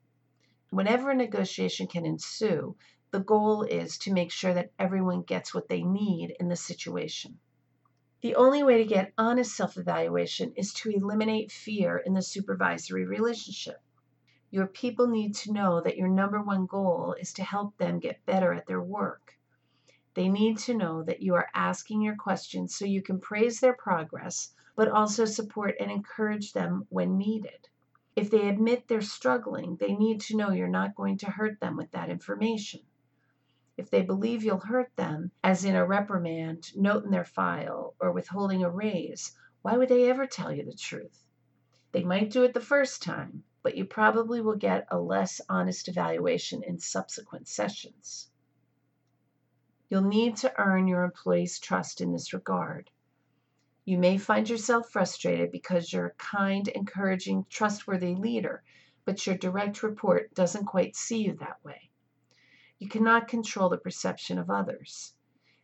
Whenever 0.70 1.10
a 1.10 1.14
negotiation 1.14 1.86
can 1.88 2.06
ensue, 2.06 2.76
the 3.14 3.20
goal 3.20 3.62
is 3.62 3.96
to 3.96 4.12
make 4.12 4.32
sure 4.32 4.52
that 4.52 4.72
everyone 4.76 5.22
gets 5.22 5.54
what 5.54 5.68
they 5.68 5.84
need 5.84 6.34
in 6.40 6.48
the 6.48 6.56
situation. 6.56 7.38
The 8.22 8.34
only 8.34 8.64
way 8.64 8.78
to 8.78 8.84
get 8.84 9.12
honest 9.16 9.54
self 9.54 9.76
evaluation 9.76 10.52
is 10.56 10.72
to 10.72 10.90
eliminate 10.90 11.52
fear 11.52 11.96
in 11.96 12.14
the 12.14 12.22
supervisory 12.22 13.04
relationship. 13.04 13.80
Your 14.50 14.66
people 14.66 15.06
need 15.06 15.36
to 15.36 15.52
know 15.52 15.80
that 15.80 15.96
your 15.96 16.08
number 16.08 16.42
one 16.42 16.66
goal 16.66 17.14
is 17.20 17.32
to 17.34 17.44
help 17.44 17.76
them 17.76 18.00
get 18.00 18.26
better 18.26 18.52
at 18.52 18.66
their 18.66 18.82
work. 18.82 19.38
They 20.14 20.28
need 20.28 20.58
to 20.66 20.74
know 20.74 21.04
that 21.04 21.22
you 21.22 21.36
are 21.36 21.50
asking 21.54 22.02
your 22.02 22.16
questions 22.16 22.74
so 22.74 22.84
you 22.84 23.00
can 23.00 23.20
praise 23.20 23.60
their 23.60 23.74
progress, 23.74 24.52
but 24.74 24.88
also 24.88 25.24
support 25.24 25.76
and 25.78 25.88
encourage 25.88 26.52
them 26.52 26.88
when 26.88 27.16
needed. 27.16 27.68
If 28.16 28.28
they 28.28 28.48
admit 28.48 28.88
they're 28.88 29.02
struggling, 29.02 29.76
they 29.76 29.94
need 29.94 30.20
to 30.22 30.36
know 30.36 30.50
you're 30.50 30.66
not 30.66 30.96
going 30.96 31.18
to 31.18 31.30
hurt 31.30 31.60
them 31.60 31.76
with 31.76 31.92
that 31.92 32.10
information. 32.10 32.80
If 33.76 33.90
they 33.90 34.02
believe 34.02 34.44
you'll 34.44 34.60
hurt 34.60 34.94
them, 34.94 35.32
as 35.42 35.64
in 35.64 35.74
a 35.74 35.84
reprimand, 35.84 36.76
note 36.76 37.04
in 37.04 37.10
their 37.10 37.24
file, 37.24 37.96
or 37.98 38.12
withholding 38.12 38.62
a 38.62 38.70
raise, 38.70 39.36
why 39.62 39.76
would 39.76 39.88
they 39.88 40.08
ever 40.08 40.26
tell 40.26 40.52
you 40.52 40.64
the 40.64 40.76
truth? 40.76 41.26
They 41.90 42.04
might 42.04 42.30
do 42.30 42.44
it 42.44 42.54
the 42.54 42.60
first 42.60 43.02
time, 43.02 43.42
but 43.62 43.76
you 43.76 43.84
probably 43.84 44.40
will 44.40 44.56
get 44.56 44.86
a 44.90 45.00
less 45.00 45.40
honest 45.48 45.88
evaluation 45.88 46.62
in 46.62 46.78
subsequent 46.78 47.48
sessions. 47.48 48.30
You'll 49.88 50.02
need 50.02 50.36
to 50.38 50.56
earn 50.58 50.86
your 50.86 51.02
employees' 51.02 51.58
trust 51.58 52.00
in 52.00 52.12
this 52.12 52.32
regard. 52.32 52.90
You 53.84 53.98
may 53.98 54.18
find 54.18 54.48
yourself 54.48 54.90
frustrated 54.90 55.50
because 55.50 55.92
you're 55.92 56.06
a 56.06 56.14
kind, 56.14 56.68
encouraging, 56.68 57.46
trustworthy 57.50 58.14
leader, 58.14 58.62
but 59.04 59.26
your 59.26 59.36
direct 59.36 59.82
report 59.82 60.32
doesn't 60.32 60.66
quite 60.66 60.94
see 60.94 61.22
you 61.22 61.34
that 61.34 61.64
way. 61.64 61.90
You 62.84 62.90
cannot 62.90 63.28
control 63.28 63.70
the 63.70 63.78
perception 63.78 64.38
of 64.38 64.50
others. 64.50 65.14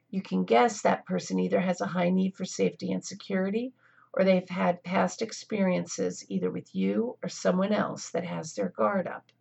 You 0.08 0.22
can 0.22 0.44
guess 0.46 0.80
that 0.80 1.04
person 1.04 1.38
either 1.38 1.60
has 1.60 1.82
a 1.82 1.86
high 1.88 2.08
need 2.08 2.34
for 2.34 2.46
safety 2.46 2.92
and 2.92 3.04
security 3.04 3.74
or 4.14 4.24
they've 4.24 4.48
had 4.48 4.82
past 4.82 5.20
experiences 5.20 6.24
either 6.30 6.50
with 6.50 6.74
you 6.74 7.18
or 7.22 7.28
someone 7.28 7.74
else 7.74 8.08
that 8.12 8.24
has 8.24 8.54
their 8.54 8.70
guard 8.70 9.06
up. 9.06 9.32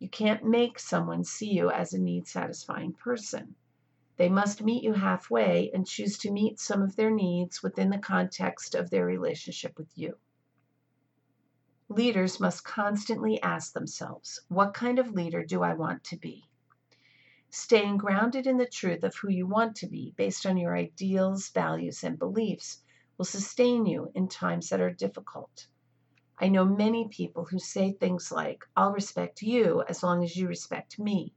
You 0.00 0.08
can't 0.08 0.44
make 0.44 0.80
someone 0.80 1.22
see 1.22 1.52
you 1.52 1.70
as 1.70 1.92
a 1.92 2.00
need 2.00 2.26
satisfying 2.26 2.94
person. 2.94 3.54
They 4.16 4.28
must 4.28 4.64
meet 4.64 4.82
you 4.82 4.94
halfway 4.94 5.70
and 5.72 5.86
choose 5.86 6.18
to 6.18 6.32
meet 6.32 6.58
some 6.58 6.82
of 6.82 6.96
their 6.96 7.12
needs 7.12 7.62
within 7.62 7.90
the 7.90 7.98
context 7.98 8.74
of 8.74 8.90
their 8.90 9.06
relationship 9.06 9.78
with 9.78 9.96
you. 9.96 10.18
Leaders 11.88 12.40
must 12.40 12.64
constantly 12.64 13.40
ask 13.40 13.72
themselves, 13.72 14.40
what 14.48 14.74
kind 14.74 14.98
of 14.98 15.12
leader 15.12 15.44
do 15.44 15.62
I 15.62 15.74
want 15.74 16.02
to 16.02 16.16
be? 16.16 16.48
Staying 17.56 17.98
grounded 17.98 18.48
in 18.48 18.56
the 18.56 18.66
truth 18.66 19.04
of 19.04 19.14
who 19.14 19.30
you 19.30 19.46
want 19.46 19.76
to 19.76 19.86
be 19.86 20.12
based 20.16 20.44
on 20.44 20.56
your 20.56 20.76
ideals, 20.76 21.50
values, 21.50 22.02
and 22.02 22.18
beliefs 22.18 22.82
will 23.16 23.24
sustain 23.24 23.86
you 23.86 24.10
in 24.12 24.26
times 24.26 24.70
that 24.70 24.80
are 24.80 24.90
difficult. 24.90 25.68
I 26.36 26.48
know 26.48 26.64
many 26.64 27.06
people 27.06 27.44
who 27.44 27.60
say 27.60 27.92
things 27.92 28.32
like, 28.32 28.64
I'll 28.76 28.90
respect 28.90 29.40
you 29.40 29.84
as 29.88 30.02
long 30.02 30.24
as 30.24 30.36
you 30.36 30.48
respect 30.48 30.98
me. 30.98 31.32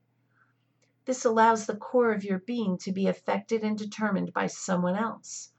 This 1.05 1.23
allows 1.23 1.67
the 1.67 1.77
core 1.77 2.13
of 2.13 2.23
your 2.23 2.39
being 2.39 2.79
to 2.79 2.91
be 2.91 3.05
affected 3.05 3.63
and 3.63 3.77
determined 3.77 4.33
by 4.33 4.47
someone 4.47 4.95
else. 4.95 5.51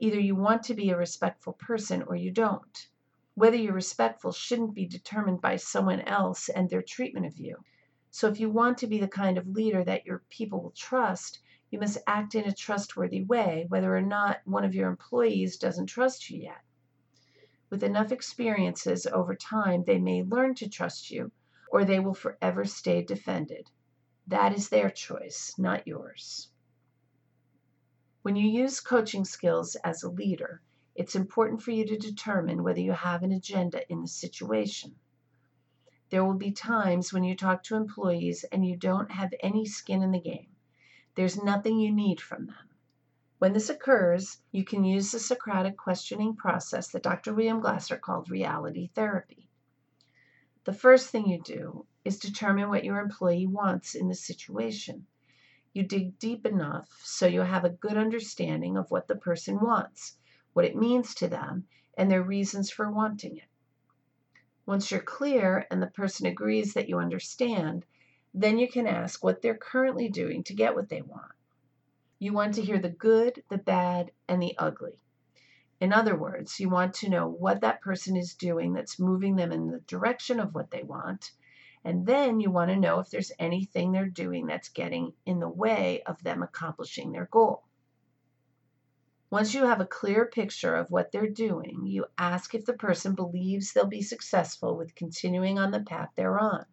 Either 0.00 0.18
you 0.18 0.34
want 0.34 0.64
to 0.64 0.74
be 0.74 0.90
a 0.90 0.96
respectful 0.96 1.52
person 1.52 2.02
or 2.02 2.16
you 2.16 2.32
don't. 2.32 2.88
Whether 3.34 3.56
you're 3.56 3.72
respectful 3.72 4.32
shouldn't 4.32 4.74
be 4.74 4.86
determined 4.86 5.40
by 5.40 5.54
someone 5.54 6.00
else 6.00 6.48
and 6.48 6.68
their 6.68 6.82
treatment 6.82 7.26
of 7.26 7.38
you. 7.38 7.58
So, 8.12 8.28
if 8.28 8.40
you 8.40 8.50
want 8.50 8.78
to 8.78 8.86
be 8.86 8.98
the 8.98 9.08
kind 9.08 9.38
of 9.38 9.46
leader 9.46 9.84
that 9.84 10.04
your 10.04 10.22
people 10.30 10.60
will 10.60 10.72
trust, 10.72 11.40
you 11.70 11.78
must 11.78 11.98
act 12.06 12.34
in 12.34 12.44
a 12.44 12.52
trustworthy 12.52 13.22
way, 13.22 13.66
whether 13.68 13.96
or 13.96 14.02
not 14.02 14.40
one 14.44 14.64
of 14.64 14.74
your 14.74 14.88
employees 14.88 15.56
doesn't 15.56 15.86
trust 15.86 16.28
you 16.28 16.42
yet. 16.42 16.62
With 17.70 17.84
enough 17.84 18.10
experiences 18.10 19.06
over 19.06 19.36
time, 19.36 19.84
they 19.84 19.98
may 19.98 20.24
learn 20.24 20.56
to 20.56 20.68
trust 20.68 21.12
you, 21.12 21.30
or 21.70 21.84
they 21.84 22.00
will 22.00 22.14
forever 22.14 22.64
stay 22.64 23.02
defended. 23.02 23.70
That 24.26 24.52
is 24.52 24.68
their 24.68 24.90
choice, 24.90 25.54
not 25.56 25.86
yours. 25.86 26.48
When 28.22 28.34
you 28.34 28.50
use 28.50 28.80
coaching 28.80 29.24
skills 29.24 29.76
as 29.76 30.02
a 30.02 30.10
leader, 30.10 30.60
it's 30.96 31.14
important 31.14 31.62
for 31.62 31.70
you 31.70 31.86
to 31.86 31.96
determine 31.96 32.64
whether 32.64 32.80
you 32.80 32.92
have 32.92 33.22
an 33.22 33.30
agenda 33.30 33.88
in 33.90 34.02
the 34.02 34.08
situation. 34.08 34.96
There 36.10 36.24
will 36.24 36.34
be 36.34 36.50
times 36.50 37.12
when 37.12 37.22
you 37.22 37.36
talk 37.36 37.62
to 37.64 37.76
employees 37.76 38.44
and 38.44 38.66
you 38.66 38.76
don't 38.76 39.12
have 39.12 39.32
any 39.40 39.64
skin 39.64 40.02
in 40.02 40.10
the 40.10 40.20
game. 40.20 40.48
There's 41.14 41.42
nothing 41.42 41.78
you 41.78 41.92
need 41.92 42.20
from 42.20 42.46
them. 42.46 42.68
When 43.38 43.52
this 43.52 43.70
occurs, 43.70 44.38
you 44.50 44.64
can 44.64 44.84
use 44.84 45.12
the 45.12 45.20
Socratic 45.20 45.76
questioning 45.76 46.34
process 46.36 46.88
that 46.88 47.04
Dr. 47.04 47.32
William 47.32 47.60
Glasser 47.60 47.96
called 47.96 48.28
reality 48.28 48.88
therapy. 48.88 49.48
The 50.64 50.72
first 50.72 51.10
thing 51.10 51.28
you 51.28 51.40
do 51.40 51.86
is 52.04 52.18
determine 52.18 52.68
what 52.68 52.84
your 52.84 52.98
employee 52.98 53.46
wants 53.46 53.94
in 53.94 54.08
the 54.08 54.14
situation. 54.14 55.06
You 55.72 55.84
dig 55.84 56.18
deep 56.18 56.44
enough 56.44 56.88
so 57.04 57.26
you 57.26 57.42
have 57.42 57.64
a 57.64 57.70
good 57.70 57.96
understanding 57.96 58.76
of 58.76 58.90
what 58.90 59.06
the 59.06 59.16
person 59.16 59.60
wants, 59.60 60.16
what 60.54 60.64
it 60.64 60.76
means 60.76 61.14
to 61.14 61.28
them, 61.28 61.68
and 61.96 62.10
their 62.10 62.22
reasons 62.22 62.70
for 62.70 62.90
wanting 62.90 63.36
it. 63.36 63.49
Once 64.70 64.92
you're 64.92 65.00
clear 65.00 65.66
and 65.68 65.82
the 65.82 65.88
person 65.88 66.26
agrees 66.26 66.74
that 66.74 66.88
you 66.88 66.96
understand, 66.96 67.84
then 68.32 68.56
you 68.56 68.68
can 68.68 68.86
ask 68.86 69.24
what 69.24 69.42
they're 69.42 69.56
currently 69.56 70.08
doing 70.08 70.44
to 70.44 70.54
get 70.54 70.76
what 70.76 70.88
they 70.88 71.02
want. 71.02 71.32
You 72.20 72.32
want 72.32 72.54
to 72.54 72.62
hear 72.62 72.78
the 72.78 72.88
good, 72.88 73.42
the 73.50 73.58
bad, 73.58 74.12
and 74.28 74.40
the 74.40 74.56
ugly. 74.58 75.02
In 75.80 75.92
other 75.92 76.16
words, 76.16 76.60
you 76.60 76.68
want 76.68 76.94
to 76.94 77.08
know 77.08 77.26
what 77.26 77.62
that 77.62 77.80
person 77.80 78.16
is 78.16 78.34
doing 78.34 78.72
that's 78.72 79.00
moving 79.00 79.34
them 79.34 79.50
in 79.50 79.72
the 79.72 79.80
direction 79.80 80.38
of 80.38 80.54
what 80.54 80.70
they 80.70 80.84
want. 80.84 81.32
And 81.82 82.06
then 82.06 82.38
you 82.38 82.52
want 82.52 82.70
to 82.70 82.76
know 82.76 83.00
if 83.00 83.10
there's 83.10 83.32
anything 83.40 83.90
they're 83.90 84.06
doing 84.06 84.46
that's 84.46 84.68
getting 84.68 85.14
in 85.26 85.40
the 85.40 85.48
way 85.48 86.04
of 86.06 86.22
them 86.22 86.44
accomplishing 86.44 87.10
their 87.10 87.26
goal. 87.32 87.64
Once 89.30 89.54
you 89.54 89.64
have 89.64 89.80
a 89.80 89.86
clear 89.86 90.26
picture 90.26 90.74
of 90.74 90.90
what 90.90 91.12
they're 91.12 91.28
doing, 91.30 91.86
you 91.86 92.04
ask 92.18 92.52
if 92.52 92.64
the 92.64 92.72
person 92.72 93.14
believes 93.14 93.72
they'll 93.72 93.86
be 93.86 94.02
successful 94.02 94.76
with 94.76 94.96
continuing 94.96 95.56
on 95.56 95.70
the 95.70 95.78
path 95.78 96.08
they're 96.16 96.40
on. 96.40 96.66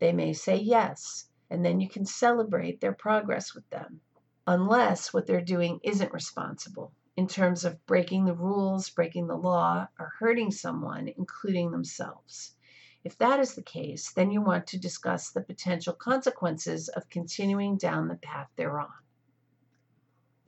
They 0.00 0.12
may 0.12 0.32
say 0.32 0.56
yes, 0.56 1.28
and 1.48 1.64
then 1.64 1.80
you 1.80 1.88
can 1.88 2.04
celebrate 2.04 2.80
their 2.80 2.92
progress 2.92 3.54
with 3.54 3.70
them, 3.70 4.00
unless 4.48 5.12
what 5.12 5.28
they're 5.28 5.40
doing 5.40 5.78
isn't 5.84 6.12
responsible 6.12 6.92
in 7.16 7.28
terms 7.28 7.64
of 7.64 7.86
breaking 7.86 8.24
the 8.24 8.34
rules, 8.34 8.90
breaking 8.90 9.28
the 9.28 9.36
law, 9.36 9.86
or 9.96 10.14
hurting 10.18 10.50
someone, 10.50 11.06
including 11.16 11.70
themselves. 11.70 12.56
If 13.04 13.16
that 13.18 13.38
is 13.38 13.54
the 13.54 13.62
case, 13.62 14.12
then 14.12 14.32
you 14.32 14.42
want 14.42 14.66
to 14.68 14.78
discuss 14.78 15.30
the 15.30 15.40
potential 15.40 15.92
consequences 15.92 16.88
of 16.88 17.08
continuing 17.10 17.76
down 17.76 18.08
the 18.08 18.16
path 18.16 18.48
they're 18.56 18.80
on. 18.80 18.90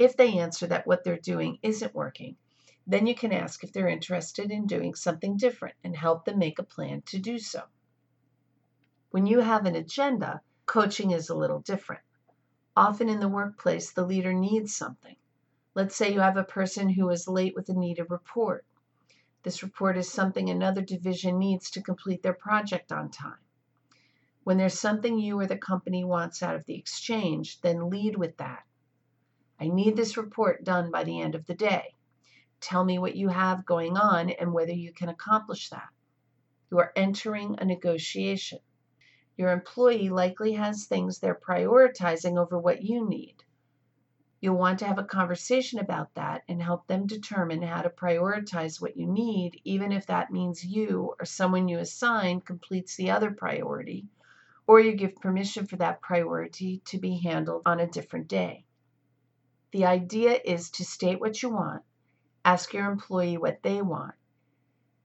If 0.03 0.17
they 0.17 0.39
answer 0.39 0.67
that 0.67 0.85
what 0.85 1.05
they're 1.05 1.17
doing 1.17 1.61
isn't 1.63 1.95
working, 1.95 2.37
then 2.89 3.07
you 3.07 3.15
can 3.15 3.33
ask 3.33 3.63
if 3.63 3.73
they're 3.73 3.87
interested 3.87 4.51
in 4.51 4.67
doing 4.67 4.97
something 4.97 5.37
different 5.37 5.77
and 5.85 5.97
help 5.97 6.25
them 6.25 6.41
make 6.41 6.59
a 6.59 6.65
plan 6.65 7.03
to 7.03 7.21
do 7.21 7.39
so. 7.39 7.63
When 9.13 9.27
you 9.27 9.39
have 9.39 9.65
an 9.65 9.77
agenda, 9.77 10.41
coaching 10.67 11.13
is 11.13 11.29
a 11.29 11.37
little 11.37 11.61
different. 11.61 12.03
Often 12.77 13.11
in 13.11 13.21
the 13.21 13.29
workplace, 13.29 13.93
the 13.93 14.05
leader 14.05 14.33
needs 14.33 14.75
something. 14.75 15.15
Let's 15.73 15.95
say 15.95 16.13
you 16.13 16.19
have 16.19 16.37
a 16.37 16.43
person 16.43 16.89
who 16.89 17.09
is 17.11 17.29
late 17.29 17.55
with 17.55 17.69
a 17.69 17.73
needed 17.73 18.11
report. 18.11 18.65
This 19.45 19.63
report 19.63 19.97
is 19.97 20.11
something 20.11 20.51
another 20.51 20.83
division 20.83 21.39
needs 21.39 21.71
to 21.71 21.81
complete 21.81 22.25
their 22.25 22.35
project 22.35 22.91
on 22.91 23.11
time. 23.11 23.39
When 24.43 24.59
there's 24.59 24.81
something 24.81 25.21
you 25.21 25.39
or 25.39 25.47
the 25.47 25.57
company 25.57 26.03
wants 26.03 26.43
out 26.43 26.57
of 26.57 26.65
the 26.65 26.75
exchange, 26.75 27.61
then 27.61 27.89
lead 27.89 28.17
with 28.17 28.37
that. 28.39 28.65
I 29.63 29.69
need 29.69 29.95
this 29.95 30.17
report 30.17 30.65
done 30.65 30.91
by 30.91 31.05
the 31.05 31.21
end 31.21 31.37
of 31.37 31.47
the 31.47 31.55
day. 31.55 31.95
Tell 32.61 32.85
me 32.85 32.99
what 32.99 33.15
you 33.15 33.29
have 33.29 33.65
going 33.65 33.97
on 33.97 34.29
and 34.31 34.53
whether 34.53 34.73
you 34.73 34.93
can 34.93 35.09
accomplish 35.09 35.69
that. 35.69 35.89
You 36.69 36.81
are 36.81 36.93
entering 36.97 37.55
a 37.57 37.65
negotiation. 37.65 38.59
Your 39.37 39.53
employee 39.53 40.09
likely 40.09 40.55
has 40.55 40.87
things 40.87 41.21
they're 41.21 41.39
prioritizing 41.41 42.39
over 42.39 42.59
what 42.59 42.83
you 42.83 43.09
need. 43.09 43.37
You'll 44.41 44.57
want 44.57 44.81
to 44.81 44.87
have 44.87 44.99
a 44.99 45.05
conversation 45.05 45.79
about 45.79 46.13
that 46.15 46.43
and 46.49 46.61
help 46.61 46.89
them 46.89 47.07
determine 47.07 47.63
how 47.63 47.83
to 47.83 47.89
prioritize 47.89 48.81
what 48.81 48.97
you 48.97 49.07
need, 49.07 49.61
even 49.63 49.93
if 49.93 50.09
that 50.09 50.33
means 50.33 50.65
you 50.65 51.15
or 51.21 51.25
someone 51.25 51.69
you 51.69 51.79
assign 51.79 52.41
completes 52.41 52.97
the 52.97 53.13
other 53.13 53.31
priority, 53.31 54.09
or 54.67 54.81
you 54.81 54.95
give 54.95 55.15
permission 55.21 55.69
for 55.69 55.77
that 55.77 56.03
priority 56.03 56.83
to 56.87 56.99
be 56.99 57.21
handled 57.21 57.63
on 57.65 57.79
a 57.79 57.87
different 57.87 58.27
day. 58.27 58.65
The 59.73 59.87
idea 59.87 60.39
is 60.45 60.71
to 60.73 60.85
state 60.85 61.19
what 61.19 61.43
you 61.43 61.49
want, 61.49 61.83
ask 62.45 62.75
your 62.75 62.91
employee 62.91 63.39
what 63.39 63.63
they 63.63 63.81
want, 63.81 64.15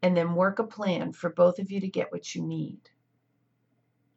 and 0.01 0.15
then 0.15 0.35
work 0.35 0.59
a 0.59 0.65
plan 0.65 1.13
for 1.13 1.29
both 1.29 1.57
of 1.57 1.71
you 1.71 1.79
to 1.79 1.87
get 1.87 2.11
what 2.11 2.35
you 2.35 2.45
need. 2.45 2.89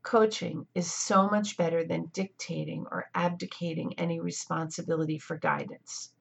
Coaching 0.02 0.66
is 0.75 0.92
so 0.92 1.28
much 1.28 1.57
better 1.57 1.85
than 1.85 2.11
dictating 2.12 2.87
or 2.90 3.11
abdicating 3.14 3.97
any 3.97 4.19
responsibility 4.19 5.19
for 5.19 5.38
guidance. 5.38 6.12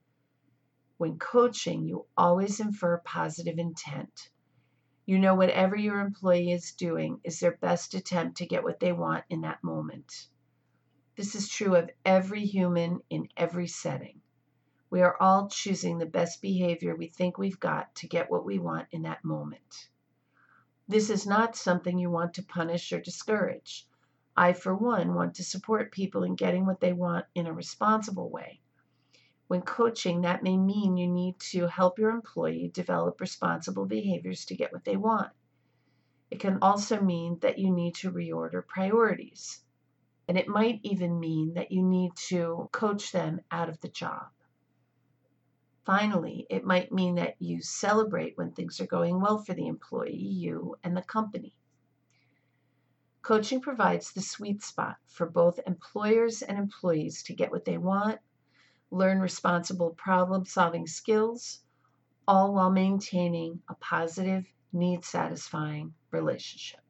When 0.98 1.18
coaching, 1.18 1.88
you 1.88 2.06
always 2.16 2.60
infer 2.60 3.00
positive 3.00 3.58
intent. 3.58 4.30
You 5.08 5.18
know 5.18 5.34
whatever 5.34 5.76
your 5.76 6.02
employee 6.02 6.52
is 6.52 6.74
doing 6.74 7.20
is 7.24 7.40
their 7.40 7.58
best 7.58 7.96
attempt 7.96 8.38
to 8.38 8.46
get 8.46 8.64
what 8.64 8.80
they 8.80 8.92
want 8.92 9.26
in 9.30 9.42
that 9.42 9.64
moment. 9.64 10.28
This 11.20 11.36
is 11.36 11.50
true 11.50 11.76
of 11.76 11.90
every 12.06 12.46
human 12.46 13.02
in 13.10 13.28
every 13.36 13.68
setting. 13.68 14.22
We 14.90 15.02
are 15.02 15.22
all 15.22 15.50
choosing 15.50 15.98
the 15.98 16.06
best 16.06 16.42
behavior 16.42 16.96
we 16.96 17.08
think 17.08 17.38
we've 17.38 17.60
got 17.60 17.94
to 17.96 18.08
get 18.08 18.32
what 18.32 18.46
we 18.46 18.58
want 18.58 18.88
in 18.92 19.02
that 19.02 19.26
moment. 19.26 19.90
This 20.88 21.10
is 21.10 21.28
not 21.28 21.58
something 21.58 21.98
you 21.98 22.10
want 22.10 22.36
to 22.36 22.44
punish 22.44 22.94
or 22.94 23.02
discourage. 23.02 23.86
I, 24.38 24.54
for 24.54 24.74
one, 24.74 25.14
want 25.14 25.36
to 25.36 25.44
support 25.44 25.92
people 25.92 26.24
in 26.24 26.36
getting 26.36 26.66
what 26.66 26.80
they 26.80 26.94
want 26.94 27.26
in 27.36 27.48
a 27.48 27.54
responsible 27.54 28.30
way. 28.30 28.62
When 29.48 29.62
coaching, 29.62 30.22
that 30.22 30.42
may 30.42 30.56
mean 30.56 30.96
you 30.96 31.10
need 31.10 31.38
to 31.52 31.68
help 31.68 32.00
your 32.00 32.12
employee 32.12 32.72
develop 32.74 33.20
responsible 33.20 33.86
behaviors 33.86 34.46
to 34.46 34.56
get 34.56 34.72
what 34.72 34.86
they 34.86 34.96
want. 34.96 35.34
It 36.32 36.40
can 36.40 36.60
also 36.62 37.02
mean 37.02 37.40
that 37.40 37.60
you 37.60 37.72
need 37.72 37.96
to 37.96 38.10
reorder 38.10 38.66
priorities. 38.66 39.66
And 40.30 40.38
it 40.38 40.48
might 40.48 40.80
even 40.84 41.20
mean 41.20 41.56
that 41.56 41.72
you 41.72 41.82
need 41.82 42.12
to 42.28 42.70
coach 42.72 43.12
them 43.12 43.42
out 43.50 43.68
of 43.68 43.82
the 43.82 43.88
job. 43.90 44.28
Finally, 45.88 46.46
it 46.52 46.64
might 46.64 46.92
mean 46.92 47.16
that 47.16 47.36
you 47.40 47.64
celebrate 47.64 48.38
when 48.38 48.52
things 48.52 48.80
are 48.80 48.86
going 48.86 49.20
well 49.20 49.40
for 49.40 49.56
the 49.56 49.66
employee, 49.66 50.16
you, 50.16 50.76
and 50.84 50.96
the 50.96 51.02
company. 51.02 51.56
Coaching 53.24 53.60
provides 53.60 54.12
the 54.12 54.22
sweet 54.22 54.62
spot 54.62 54.98
for 55.08 55.28
both 55.28 55.60
employers 55.66 56.44
and 56.44 56.60
employees 56.60 57.24
to 57.24 57.34
get 57.34 57.50
what 57.50 57.66
they 57.66 57.80
want, 57.80 58.20
learn 58.92 59.20
responsible 59.20 59.96
problem 59.96 60.46
solving 60.46 60.86
skills, 60.86 61.64
all 62.28 62.54
while 62.54 62.70
maintaining 62.70 63.64
a 63.68 63.74
positive, 63.74 64.46
need 64.72 65.04
satisfying 65.04 65.96
relationship. 66.12 66.82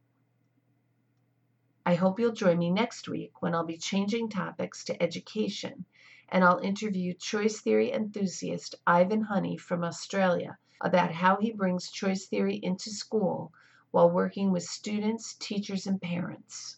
I 1.90 1.96
hope 1.96 2.20
you'll 2.20 2.34
join 2.34 2.60
me 2.60 2.70
next 2.70 3.10
week 3.10 3.42
when 3.42 3.56
I'll 3.56 3.66
be 3.66 3.80
changing 3.80 4.30
topics 4.30 4.84
to 4.84 5.02
education 5.02 5.86
and 6.32 6.44
I'll 6.44 6.60
interview 6.60 7.16
choice 7.16 7.62
theory 7.62 7.92
enthusiast 7.92 8.76
Ivan 8.86 9.24
Honey 9.24 9.58
from 9.58 9.84
Australia 9.84 10.60
about 10.80 11.12
how 11.12 11.38
he 11.38 11.52
brings 11.52 11.90
choice 11.90 12.28
theory 12.28 12.60
into 12.62 12.92
school 12.92 13.52
while 13.90 14.12
working 14.12 14.52
with 14.52 14.62
students, 14.62 15.34
teachers, 15.40 15.88
and 15.88 16.00
parents. 16.00 16.78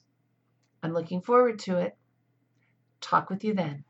I'm 0.81 0.93
looking 0.93 1.21
forward 1.21 1.59
to 1.59 1.79
it. 1.79 1.97
Talk 3.01 3.29
with 3.29 3.43
you 3.43 3.53
then. 3.53 3.83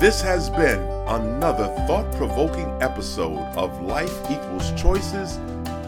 This 0.00 0.22
has 0.22 0.48
been 0.48 0.80
another 1.06 1.66
thought 1.86 2.10
provoking 2.14 2.70
episode 2.80 3.44
of 3.58 3.82
Life 3.82 4.30
Equals 4.30 4.72
Choices, 4.72 5.38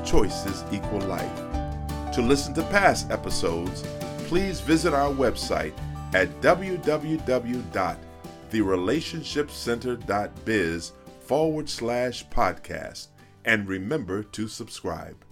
Choices 0.05 0.63
Equal 0.71 1.01
Life. 1.09 1.51
To 2.13 2.21
listen 2.21 2.53
to 2.55 2.63
past 2.65 3.11
episodes, 3.13 3.85
please 4.31 4.61
visit 4.61 4.95
our 4.95 5.13
website 5.13 5.73
at 6.15 6.29
www 6.41 7.97
therelationshipcenter.biz 8.51 10.93
forward 11.21 11.69
slash 11.69 12.25
podcast 12.29 13.09
and 13.45 13.67
remember 13.67 14.23
to 14.23 14.47
subscribe. 14.47 15.25